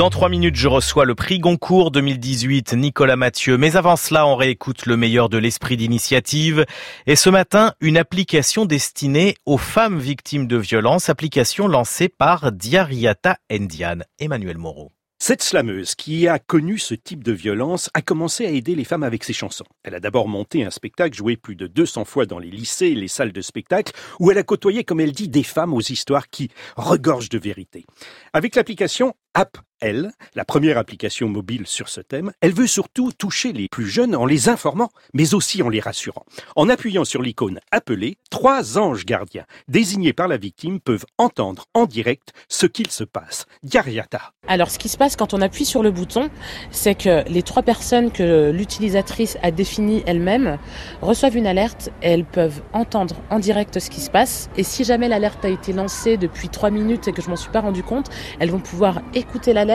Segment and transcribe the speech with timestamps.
[0.00, 3.58] Dans trois minutes, je reçois le prix Goncourt 2018, Nicolas Mathieu.
[3.58, 6.64] Mais avant cela, on réécoute le meilleur de l'esprit d'initiative.
[7.06, 13.36] Et ce matin, une application destinée aux femmes victimes de violences, application lancée par Diariata
[13.50, 13.98] Ndian.
[14.18, 14.90] Emmanuel Moreau.
[15.22, 19.02] Cette slameuse, qui a connu ce type de violence, a commencé à aider les femmes
[19.02, 19.66] avec ses chansons.
[19.82, 22.94] Elle a d'abord monté un spectacle joué plus de 200 fois dans les lycées et
[22.94, 26.30] les salles de spectacle, où elle a côtoyé, comme elle dit, des femmes aux histoires
[26.30, 26.48] qui
[26.78, 27.84] regorgent de vérité.
[28.32, 33.52] Avec l'application App elle, la première application mobile sur ce thème, elle veut surtout toucher
[33.52, 36.24] les plus jeunes en les informant, mais aussi en les rassurant.
[36.56, 41.86] En appuyant sur l'icône Appeler, trois anges gardiens désignés par la victime peuvent entendre en
[41.86, 43.46] direct ce qu'il se passe.
[43.62, 44.32] Diariata.
[44.48, 46.30] Alors, ce qui se passe quand on appuie sur le bouton,
[46.70, 50.58] c'est que les trois personnes que l'utilisatrice a définies elle-même
[51.02, 54.50] reçoivent une alerte elles peuvent entendre en direct ce qui se passe.
[54.56, 57.50] Et si jamais l'alerte a été lancée depuis trois minutes et que je m'en suis
[57.50, 58.08] pas rendu compte,
[58.38, 59.69] elles vont pouvoir écouter l'alerte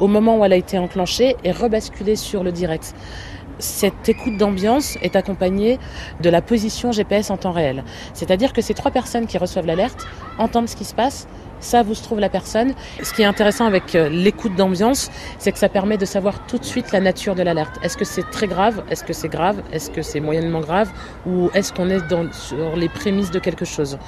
[0.00, 2.94] au moment où elle a été enclenchée et rebasculer sur le direct.
[3.58, 5.78] Cette écoute d'ambiance est accompagnée
[6.20, 7.84] de la position GPS en temps réel.
[8.12, 10.06] C'est-à-dire que ces trois personnes qui reçoivent l'alerte
[10.38, 11.28] entendent ce qui se passe,
[11.60, 12.74] savent où se trouve la personne.
[13.02, 16.58] Ce qui est intéressant avec euh, l'écoute d'ambiance, c'est que ça permet de savoir tout
[16.58, 17.78] de suite la nature de l'alerte.
[17.82, 18.82] Est-ce que c'est très grave?
[18.90, 19.62] Est-ce que c'est grave?
[19.72, 20.90] Est-ce que c'est moyennement grave?
[21.26, 22.00] Ou est-ce qu'on est
[22.32, 23.98] sur les prémices de quelque chose?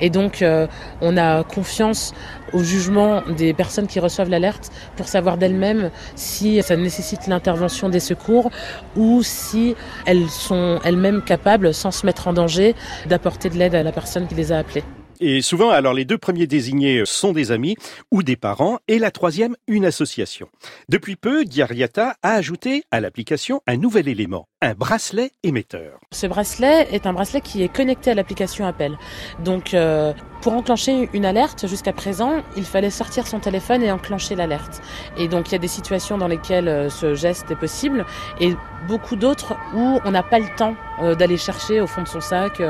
[0.00, 0.66] Et donc, euh,
[1.00, 2.12] on a confiance
[2.52, 8.00] au jugement des personnes qui reçoivent l'alerte pour savoir d'elles-mêmes si ça nécessite l'intervention des
[8.00, 8.50] secours
[8.96, 9.74] ou si
[10.06, 12.74] elles sont elles-mêmes capables, sans se mettre en danger,
[13.06, 14.84] d'apporter de l'aide à la personne qui les a appelées.
[15.20, 17.76] Et souvent, alors les deux premiers désignés sont des amis
[18.10, 20.48] ou des parents, et la troisième, une association.
[20.88, 26.00] Depuis peu, Diariata a ajouté à l'application un nouvel élément, un bracelet émetteur.
[26.12, 28.96] Ce bracelet est un bracelet qui est connecté à l'application Appel.
[29.44, 30.12] Donc, euh,
[30.44, 34.82] pour enclencher une alerte, jusqu'à présent, il fallait sortir son téléphone et enclencher l'alerte.
[35.16, 38.04] Et donc, il y a des situations dans lesquelles euh, ce geste est possible,
[38.40, 38.54] et
[38.86, 42.20] beaucoup d'autres où on n'a pas le temps euh, d'aller chercher au fond de son
[42.20, 42.60] sac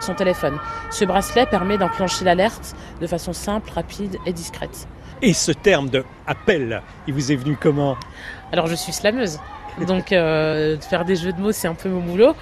[0.00, 0.58] son téléphone.
[0.90, 4.86] Ce bracelet permet d'enclencher enclencher l'alerte de façon simple, rapide et discrète.
[5.22, 7.96] Et ce terme de appel, il vous est venu comment?
[8.52, 9.38] Alors je suis slameuse.
[9.86, 12.34] Donc euh, faire des jeux de mots, c'est un peu mon boulot.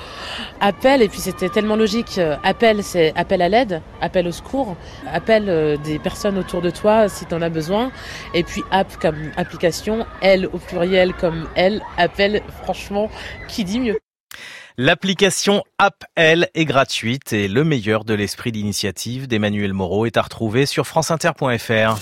[0.61, 2.21] Appel, et puis c'était tellement logique.
[2.43, 4.77] Appel, c'est appel à l'aide, appel au secours,
[5.13, 7.93] appel euh, des personnes autour de toi si tu en as besoin.
[8.35, 13.11] Et puis app comme application, elle au pluriel comme elle, appel, franchement,
[13.49, 13.99] qui dit mieux
[14.83, 20.23] L'application App L est gratuite et le meilleur de l'esprit d'initiative d'Emmanuel Moreau est à
[20.23, 21.99] retrouver sur franceinter.fr.